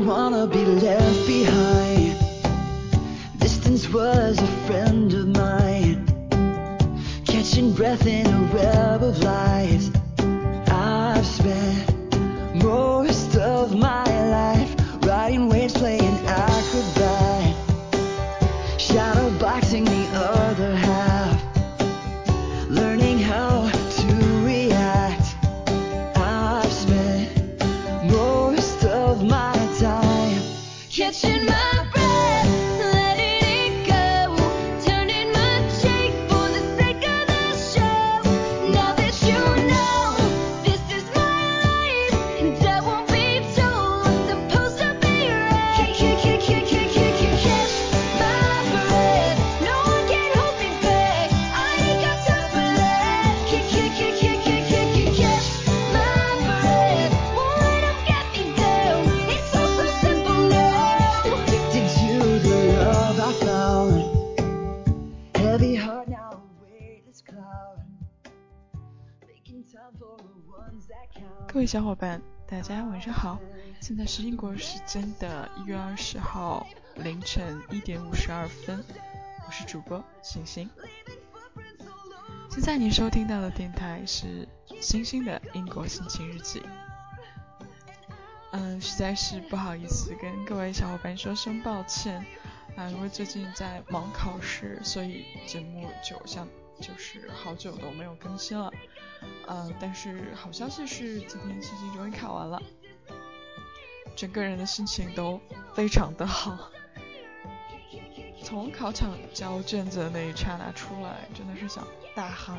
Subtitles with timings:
[0.00, 2.16] don't wanna be left behind.
[3.38, 6.06] Distance was a friend of mine.
[7.26, 9.69] Catching breath in a web of lies.
[71.70, 73.38] 小伙伴，大家晚上好，
[73.80, 78.84] 现在是英国时间的一月二十号凌晨一点五十二分，
[79.46, 80.68] 我是主播星星。
[82.50, 84.48] 现在你收听到的电台是
[84.80, 86.60] 星星的英国心情日记。
[88.50, 92.26] 嗯，实在是不好意思跟各位小伙伴说声抱歉
[92.74, 96.48] 啊，因为最近在忙考试，所以节目就像
[96.80, 98.72] 就是好久都没有更新了。
[99.46, 102.60] 呃，但是好消息是今天星星终于考完了，
[104.16, 105.40] 整个人的心情都
[105.74, 106.70] 非常的好。
[108.42, 112.58] 从考场交卷子的那一刹那出来，真的是想大喊！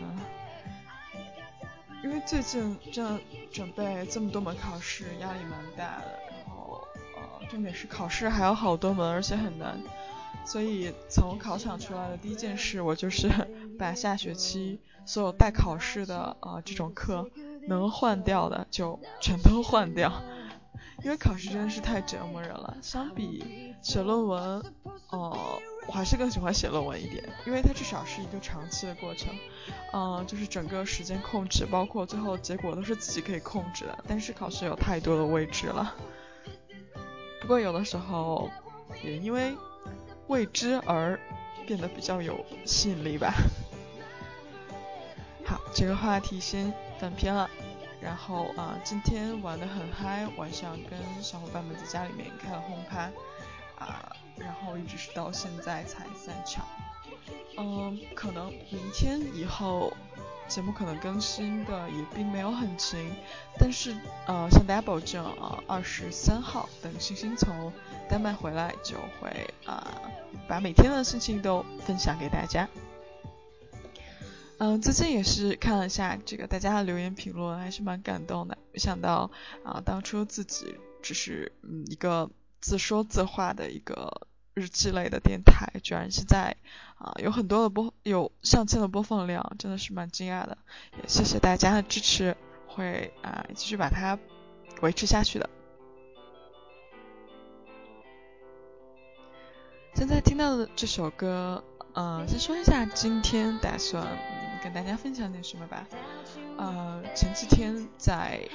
[2.03, 3.19] 因为最近真的
[3.51, 6.19] 准备这么多门考试，压力蛮大的。
[6.45, 9.79] 然后呃，重点是考试还有好多门，而且很难。
[10.45, 13.29] 所以从考场出来的第一件事，我就是
[13.79, 17.29] 把下学期所有带考试的呃这种课
[17.67, 20.11] 能换掉的就全都换掉，
[21.03, 22.77] 因为考试真的是太折磨人了。
[22.81, 24.63] 相比写论文，
[25.11, 29.33] 呃，我还是更喜欢写论文一点，因为它至少是一个长期的过程，
[29.93, 33.97] 嗯、就是整个时间控制，包括最后结果都是自己可以控制的。
[34.07, 35.95] 但是考试有太多的未知了，
[37.41, 38.49] 不过有的时候
[39.03, 39.55] 也因为
[40.31, 41.19] 未知而
[41.67, 43.33] 变得比较有吸引力吧。
[45.45, 47.49] 好，这个话题先翻篇了。
[48.01, 53.11] 然后啊、今天玩的很嗨，晚上跟小伙伴们在家里面开了轰趴
[53.77, 56.65] 啊、然后一直是到现在才散场。
[57.57, 59.91] 嗯，可能明天以后
[60.51, 63.09] 节目可能更新的也并没有很勤，
[63.57, 63.95] 但是
[64.27, 67.71] 呃，向大家保证啊，二十三号等星星从
[68.09, 70.11] 丹麦回来就会啊、
[70.49, 72.67] 把每天的事情都分享给大家。
[74.57, 78.57] 嗯，最近也是看了一下这个大家的留言评论，还是蛮感动的。
[78.73, 79.31] 没想到
[79.63, 82.29] 啊，当初自己只是嗯一个
[82.59, 86.55] 自说自话的一个日记类的电台，居然是在
[86.97, 90.57] 啊有很多的播有上千的播放量，真的是蛮惊讶的。
[91.01, 92.35] 也谢谢大家的支持，
[92.67, 94.17] 会啊继续把它
[94.81, 95.49] 维持下去的。
[99.93, 101.63] 现在听到的这首歌，
[101.93, 105.85] 呃，先说一下今天打算、嗯、跟大家分享点什么吧。
[106.57, 108.47] 呃，前几天在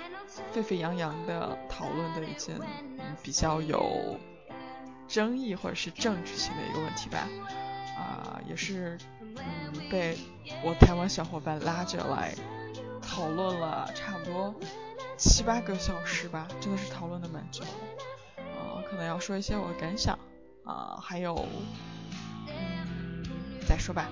[0.53, 4.19] 沸沸扬扬的讨论的一件、嗯、比较有
[5.09, 7.28] 争议或者是政治性的一个问题吧，
[7.97, 10.17] 啊、也是嗯被
[10.62, 12.34] 我台湾小伙伴拉着来
[13.00, 14.55] 讨论了差不多
[15.17, 17.71] 七八个小时吧，真的是讨论的蛮久的。
[18.39, 20.19] 呃，可能要说一些我的感想。
[20.64, 21.47] 啊、还有，
[22.49, 23.25] 嗯，
[23.69, 24.08] 再说吧。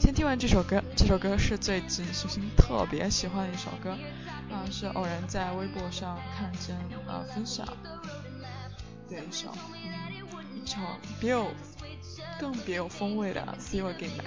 [0.00, 3.90] 先听完这首歌，这首歌是最近星星特别喜欢的一首歌，
[4.50, 6.74] 啊、是偶然在微博上看见
[7.06, 8.00] 啊、分享的
[9.10, 10.07] 一首，嗯，
[10.68, 10.76] 一首
[11.18, 11.50] 别有
[12.38, 14.24] 更别有风味的《See You again 吧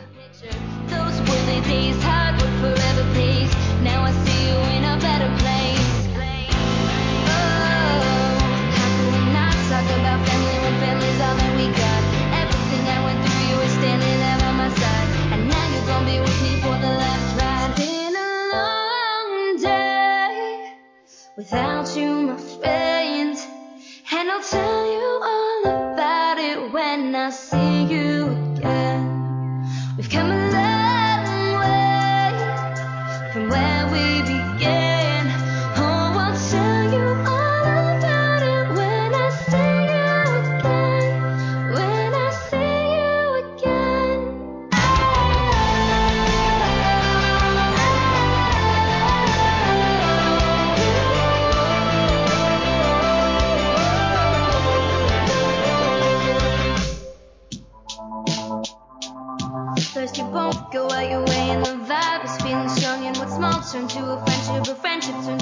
[63.71, 65.40] turn to a friendship a friendship turn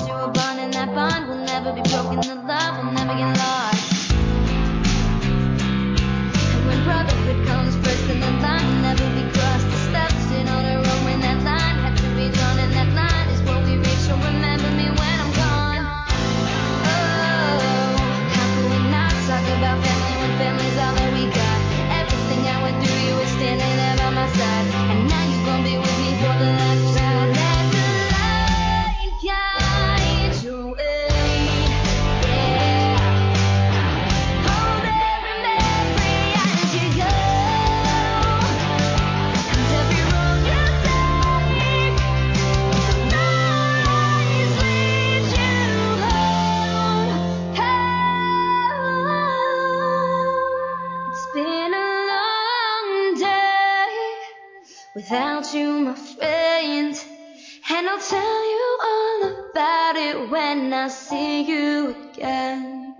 [57.91, 62.95] I'll tell you all about it when I see you again.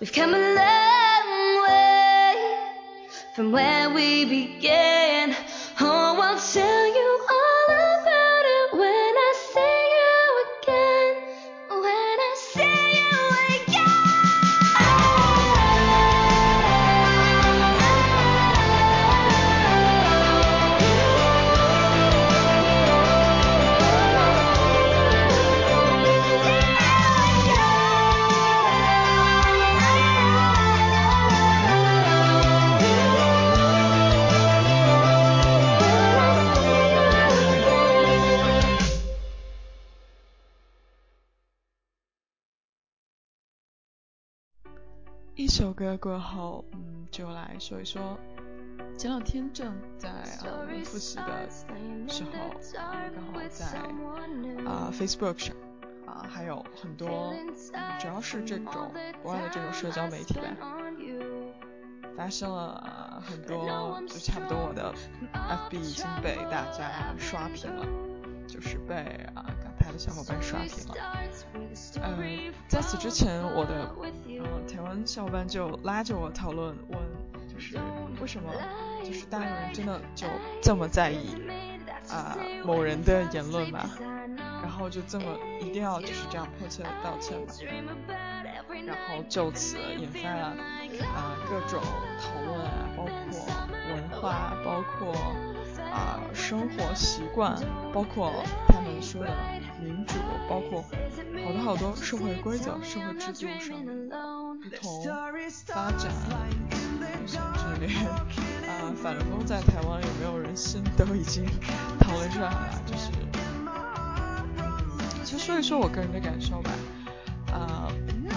[0.00, 2.58] We've come a long way
[3.36, 5.36] from where we began.
[45.56, 48.18] 首歌过后，嗯，就来说一说，
[48.98, 51.48] 前两天正在啊我们复习的
[52.08, 53.64] 时候，啊刚好在
[54.68, 55.54] 啊 Facebook 上
[56.06, 57.32] 啊还有很多，
[57.72, 58.90] 嗯主要是这种
[59.22, 60.42] 国外的这种社交媒体吧，
[62.16, 64.92] 发生了啊很多，就差不多我的
[65.32, 67.86] FB 已经被大家刷屏了，
[68.48, 68.96] 就是被
[69.36, 70.94] 啊港台的小伙伴刷屏了。
[72.02, 73.94] 嗯，在此之前，我的
[74.40, 76.98] 呃台湾小伙伴就拉着我讨论，问
[77.46, 77.76] 就是
[78.20, 78.50] 为什么
[79.04, 80.26] 就是大陆人真的就
[80.62, 81.36] 这么在意
[82.08, 83.90] 啊、某人的言论嘛，
[84.64, 85.26] 然后就这么
[85.60, 87.38] 一定要就是这样迫切的道歉
[87.84, 87.92] 嘛，
[88.86, 90.56] 然后就此引发了
[91.14, 91.82] 啊、各种
[92.18, 93.46] 讨论啊，包括
[93.92, 95.12] 文化，包括
[95.92, 97.54] 啊、生活习惯，
[97.92, 98.32] 包括
[98.68, 99.30] 他们说的
[99.78, 100.14] 民主，
[100.48, 100.82] 包括
[101.44, 103.76] 好多好多社会规则、社会制度上
[104.62, 105.04] 不同
[105.66, 106.10] 发展，
[107.26, 111.44] 甚至连啊反攻在台湾有没有人心都已经
[112.00, 113.10] 讨论出来了，就是，
[115.24, 116.70] 就说一说我个人的感受吧。
[117.52, 117.88] 啊、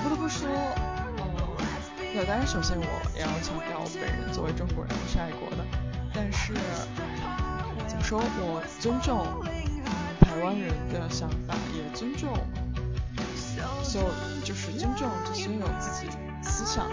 [0.04, 1.26] 不得不说，呃，
[2.14, 5.66] 那当然首先我也要强调，我本人作为中国人我是爱国的，
[6.14, 6.54] 但是
[7.88, 9.26] 怎么说，我尊重
[10.22, 12.38] 台湾人的想法，也尊重
[13.84, 14.08] 所有
[14.44, 16.08] 就是尊重这些有自己
[16.44, 16.86] 思想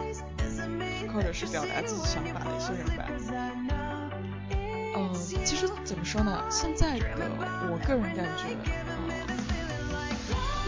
[1.12, 3.04] 或者是表达自己想法的一些人吧。
[4.96, 5.12] 嗯、
[5.44, 6.42] 其实怎么说呢？
[6.48, 7.28] 现在的
[7.68, 8.56] 我个人感觉，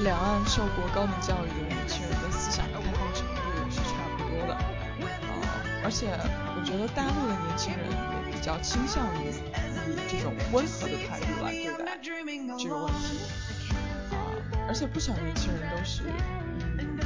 [0.05, 4.55] 两岸受过高等教育的年轻人的思想开放程度是差不多的，
[5.00, 5.09] 呃，
[5.85, 6.11] 而且
[6.55, 9.31] 我觉得大陆的年轻人也比较倾向于
[9.88, 13.19] 以这种温和的态度来对待这个问题，
[14.12, 14.15] 啊、
[14.69, 16.03] 而且不少年轻人都是，
[16.79, 16.99] 嗯，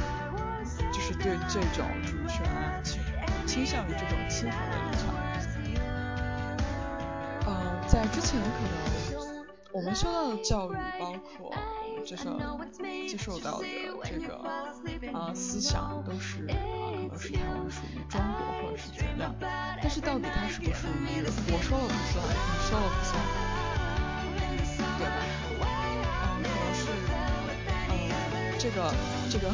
[0.91, 2.99] 就是对这种主权啊倾
[3.47, 5.15] 倾向于这种亲和的立场。
[7.45, 7.49] 呃，
[7.87, 8.75] 在之前可能
[9.71, 11.53] 我们受到的教育，包括
[12.05, 12.39] 这个
[13.07, 13.67] 接受到的
[14.03, 14.35] 这个
[15.13, 16.55] 啊、思想，都是啊、
[16.99, 19.33] 可能是台湾属于中国或者是怎样，
[19.81, 20.87] 但是到底它是不是
[21.51, 22.33] 我说了不算，你
[22.69, 23.11] 说了不算，
[24.97, 25.11] 对吧？
[25.59, 26.81] 嗯，可能是
[27.89, 27.91] 嗯
[28.59, 28.77] 这个
[29.29, 29.51] 这个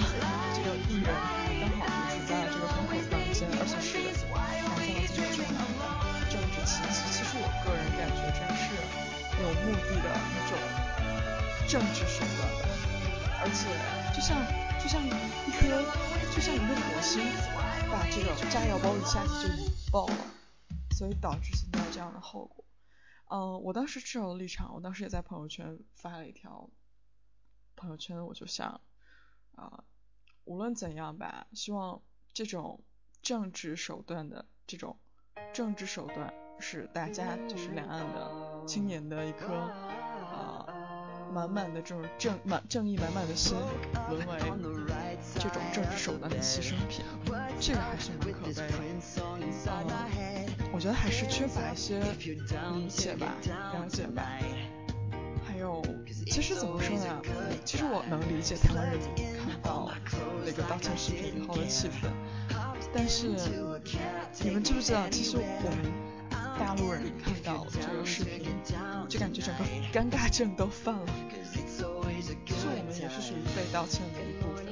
[14.28, 14.38] 像
[14.78, 15.82] 就像一颗
[16.36, 17.24] 就像一个火星，
[17.90, 20.18] 把这个炸药包一下子就引爆了，
[20.98, 22.66] 所以导致现在这样的后果。
[23.30, 26.70] 嗯，我当时持有的立场，我当时也在朋友圈发了一条
[27.78, 28.82] 朋友圈，我就想，
[29.56, 29.86] 啊、
[30.44, 32.02] 无论怎样吧，希望
[32.34, 32.84] 这种
[33.22, 35.00] 政治手段的这种
[35.54, 39.72] 政治手段是大家就是两岸的青年的一颗
[41.34, 43.56] 满满的这种正满正义满满的心，
[44.10, 44.38] 沦为
[45.36, 47.04] 这种政治手段的牺牲品，
[47.60, 48.64] 这个还是蛮可悲的。
[49.70, 52.00] 嗯我觉得还是缺乏一些
[52.74, 53.34] 理解吧，
[53.74, 54.22] 了解吧。
[55.48, 55.82] 还有，
[56.30, 57.22] 其实怎么说呢？
[57.66, 59.90] 其实我能理解台湾人看到
[60.46, 62.12] 那个道歉视频以后的气氛，
[62.94, 63.28] 但是
[64.44, 65.92] 你们知不知道，其实我们
[66.60, 68.52] 大陆人看到这个视频，
[69.08, 71.06] 就感觉整个尴尬症都犯了。
[71.44, 72.14] 其实我们
[73.00, 74.66] 也是属于被道歉的一部分。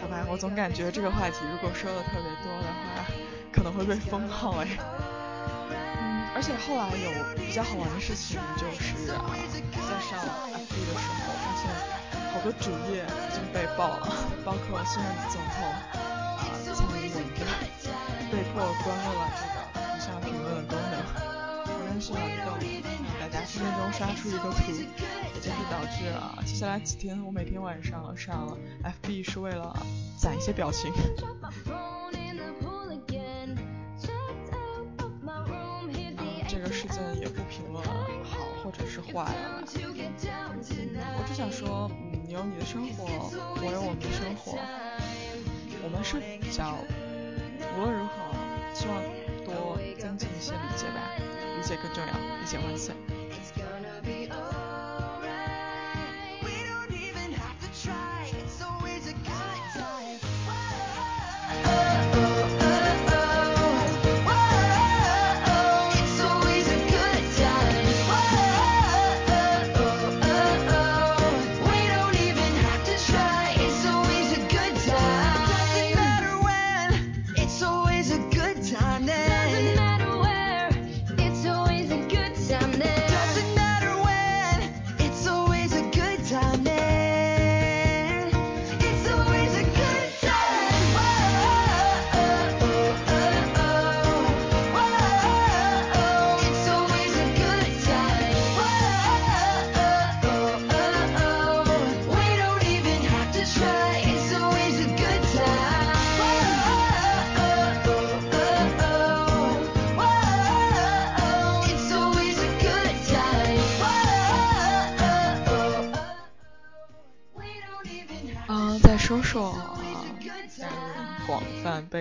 [0.00, 3.04] 好吧，我总感觉这个话题如果说的特别多的话，
[3.52, 4.66] 可能会被封号哎。
[6.34, 9.14] 而且后来有比较好玩的事情，就是，在
[9.98, 10.18] 上
[10.54, 11.66] FB 的时候，发现
[12.32, 14.06] 好多主页已经被爆了，
[14.44, 17.18] 包括现任总统啊蔡英文
[18.58, 19.56] 迫关了这个
[19.96, 20.98] 以下评论的功能，
[21.64, 22.58] 无论是网动，
[23.20, 28.58] 大家分分钟刷出一个图，也就是导致啊，接下来几天我每天晚上上
[29.04, 29.72] FB 是为了
[30.18, 30.92] 攒一些表情。
[38.64, 39.62] 或者是坏了。
[39.64, 43.30] 我只想说，嗯，你有你的生活，
[43.62, 44.58] 我有我们的生活，
[45.84, 46.74] 我们是比较，
[47.78, 48.27] 无论如何，
[48.78, 49.02] 希望
[49.44, 52.94] 多增进一些理解吧，理解更重要，理解万岁。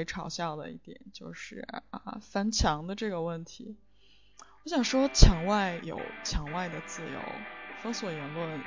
[0.07, 3.75] 嘲笑的一点就是啊翻墙的这个问题。
[4.63, 7.21] 我想说，墙外有墙外的自由，
[7.83, 8.59] 封锁言论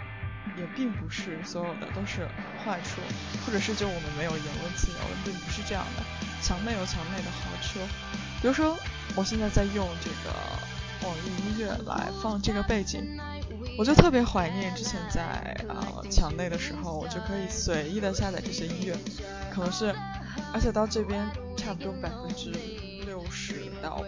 [0.57, 2.27] 也并不是所有的都是
[2.65, 3.01] 坏处，
[3.45, 6.03] 或者是就我们没有言论自由，并不是这样的。
[6.43, 7.81] 墙内有墙内的好处，
[8.41, 8.79] 比如说
[9.15, 10.35] 我现在在用这个
[11.03, 13.19] 网易音乐来放这个背景。
[13.79, 18.97] 我就特别怀念之前在啊墙内的时候，我就可以随意的下载这些音乐，
[19.51, 19.95] 可能是，
[20.53, 21.27] 而且到这边
[21.57, 22.51] 差不多百分之
[23.07, 24.03] 六十到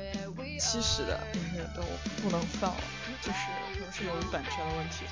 [0.59, 1.83] 七十的音乐都
[2.23, 2.81] 不能放了，
[3.23, 3.39] 就是
[3.75, 5.05] 可能是由于版权的问题。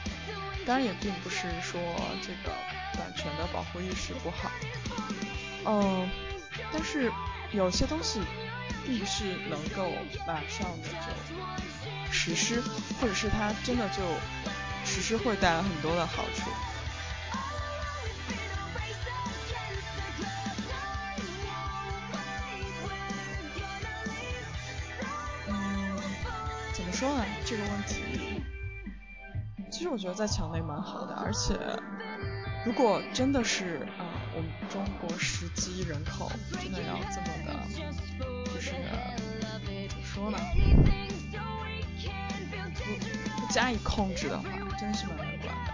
[0.66, 1.80] 当然也并不是说
[2.20, 2.54] 这个
[2.99, 4.50] 版权的保护意识不好，
[5.66, 6.08] 嗯，
[6.72, 7.10] 但是
[7.52, 8.20] 有些东西
[8.90, 9.92] 必是能够
[10.26, 12.61] 马上的就实施，
[13.00, 14.02] 或者是它真的就。
[14.82, 16.50] 实施会带来很多的好处。
[25.47, 25.97] 嗯，
[26.73, 27.25] 怎么说呢？
[27.44, 28.42] 这个问题，
[29.70, 31.54] 其实我觉得在墙内蛮好的，而且
[32.64, 37.89] 如果真的是啊，我们中国十几亿人口真的要这么的，
[40.20, 40.38] 说呢？
[43.36, 44.44] 不加以控制的话。
[44.78, 45.72] 真是蛮难管的，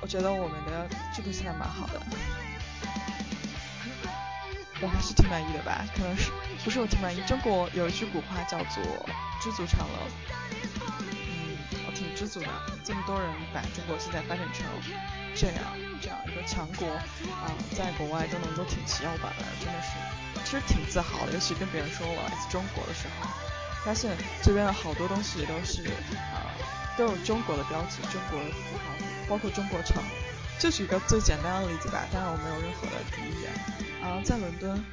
[0.00, 2.00] 我觉得我们的制度现在蛮好的，
[4.80, 5.84] 我还是挺满意的吧。
[5.96, 6.30] 可能是
[6.62, 7.20] 不是我挺满意？
[7.26, 8.80] 中国有一句古话叫做
[9.42, 9.98] “知足常乐”，
[11.10, 12.46] 嗯，我挺知足的。
[12.84, 14.64] 这么多人把中国现在发展成
[15.34, 15.56] 这样
[16.00, 16.86] 这样一个强国
[17.42, 19.88] 啊，在国外都能够挺起腰板来，真的是
[20.44, 21.32] 其实挺自豪的。
[21.32, 23.28] 尤其跟别人说我来自中国的时候，
[23.84, 25.82] 发现这边的好多东西都是
[26.32, 26.52] 啊。
[26.96, 28.94] 都有中国的标志，中国的符号，
[29.28, 30.00] 包括中国城。
[30.60, 33.44] 就举个最简单的例子吧，当然我没有任何的敌意
[34.00, 34.22] 啊。
[34.22, 34.84] 在伦敦，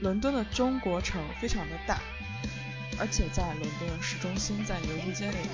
[0.00, 1.98] 伦敦的中国城非常的大，
[3.00, 5.48] 而且在伦敦的市中心，在牛津街那边。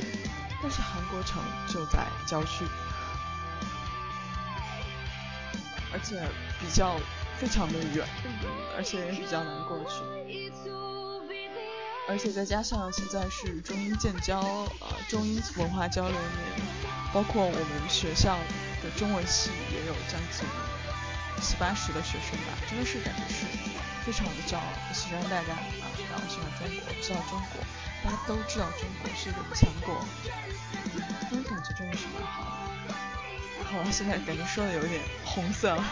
[0.62, 2.66] 但是韩国城就在郊区，
[5.90, 6.22] 而且
[6.60, 7.00] 比较
[7.42, 8.06] 非常的远，
[8.76, 9.98] 而且也比较难过去。
[12.08, 14.38] 而且再加上现在是中英建交，
[14.78, 16.22] 呃，中英文化交流年，
[17.12, 18.38] 包括我们学校
[18.80, 20.46] 的中文系也有将近
[21.42, 23.44] 七八十的学生吧，真的是感觉是
[24.06, 24.62] 非常的骄傲，
[24.94, 25.66] 喜欢大家啊，
[26.12, 27.58] 然后喜欢中国，知道中国，
[28.04, 29.98] 大家都知道中国是一个强国，
[31.28, 32.94] 这种感觉真的是蛮好的。
[33.64, 35.84] 好了，现在感觉说的有点红色了，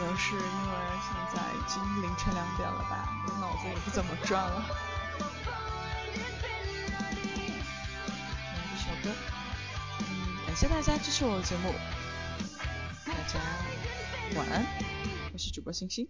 [0.00, 0.44] 可能是因为
[1.02, 4.64] 现在已经凌晨两点了吧，我脑子也不怎么转了。
[8.70, 9.14] 这首歌，
[9.98, 11.74] 嗯，感谢大家支持我的节目，
[13.04, 13.38] 大家
[14.38, 14.64] 晚安，
[15.34, 16.08] 我是主播星星。